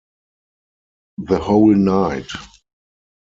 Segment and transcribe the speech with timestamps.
[1.19, 2.25] The whole night!